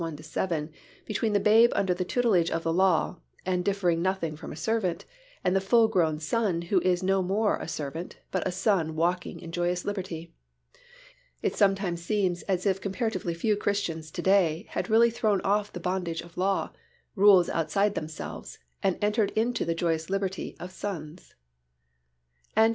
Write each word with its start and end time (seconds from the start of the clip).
1 0.01 0.17
7 0.17 0.71
between 1.05 1.31
the 1.33 1.39
babe 1.39 1.69
under 1.75 1.93
the 1.93 2.03
tutelage 2.03 2.49
of 2.49 2.63
the 2.63 2.73
law 2.73 3.17
and 3.45 3.63
differing 3.63 4.01
nothing 4.01 4.35
from 4.35 4.51
a 4.51 4.55
servant, 4.55 5.05
and 5.43 5.55
the 5.55 5.61
full 5.61 5.87
grown 5.87 6.17
son 6.19 6.63
who 6.63 6.81
is 6.81 7.03
no 7.03 7.21
more 7.21 7.57
a 7.59 7.67
servant 7.67 8.17
but 8.31 8.41
a 8.47 8.51
son 8.51 8.95
walking 8.95 9.39
in 9.39 9.51
joyous 9.51 9.85
liberty. 9.85 10.33
It 11.43 11.55
sometimes 11.55 12.01
seems 12.01 12.41
as 12.49 12.65
if 12.65 12.81
comparatively 12.81 13.35
few 13.35 13.55
Christians 13.55 14.09
to 14.09 14.23
day 14.23 14.65
had 14.71 14.89
really 14.89 15.11
thrown 15.11 15.39
off 15.41 15.71
the 15.71 15.79
bondage 15.79 16.21
of 16.21 16.35
law, 16.35 16.71
rules 17.15 17.47
outside 17.49 17.93
themselves, 17.93 18.57
and 18.81 18.97
entered 19.03 19.29
into 19.35 19.65
the 19.65 19.75
joyous 19.75 20.09
liberty 20.09 20.55
of 20.59 20.71
sons. 20.71 21.35
CHAPTER 22.55 22.69
XV. 22.69 22.69